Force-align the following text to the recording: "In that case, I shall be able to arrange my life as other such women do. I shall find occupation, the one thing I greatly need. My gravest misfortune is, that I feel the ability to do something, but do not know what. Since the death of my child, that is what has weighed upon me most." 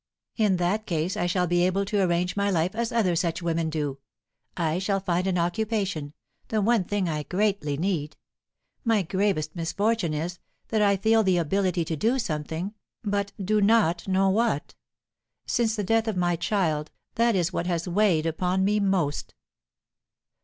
"In 0.35 0.57
that 0.57 0.87
case, 0.87 1.15
I 1.15 1.27
shall 1.27 1.45
be 1.45 1.63
able 1.63 1.85
to 1.85 2.01
arrange 2.03 2.35
my 2.35 2.49
life 2.49 2.73
as 2.73 2.91
other 2.91 3.15
such 3.15 3.43
women 3.43 3.69
do. 3.69 3.99
I 4.57 4.79
shall 4.79 4.99
find 4.99 5.27
occupation, 5.37 6.13
the 6.47 6.59
one 6.59 6.85
thing 6.85 7.07
I 7.07 7.21
greatly 7.21 7.77
need. 7.77 8.17
My 8.83 9.03
gravest 9.03 9.55
misfortune 9.55 10.15
is, 10.15 10.39
that 10.69 10.81
I 10.81 10.97
feel 10.97 11.21
the 11.21 11.37
ability 11.37 11.85
to 11.85 11.95
do 11.95 12.17
something, 12.17 12.73
but 13.03 13.31
do 13.39 13.61
not 13.61 14.07
know 14.07 14.29
what. 14.31 14.73
Since 15.45 15.75
the 15.75 15.83
death 15.83 16.07
of 16.07 16.17
my 16.17 16.35
child, 16.35 16.89
that 17.13 17.35
is 17.35 17.53
what 17.53 17.67
has 17.67 17.87
weighed 17.87 18.25
upon 18.25 18.65
me 18.65 18.79
most." 18.79 19.35